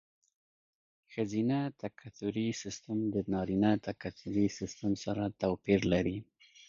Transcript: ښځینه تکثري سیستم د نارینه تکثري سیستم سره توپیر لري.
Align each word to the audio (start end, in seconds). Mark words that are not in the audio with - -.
ښځینه 1.13 1.59
تکثري 1.81 2.47
سیستم 2.61 2.97
د 3.13 3.15
نارینه 3.33 3.71
تکثري 3.87 4.45
سیستم 4.57 4.91
سره 5.03 5.23
توپیر 5.41 5.79
لري. 5.93 6.17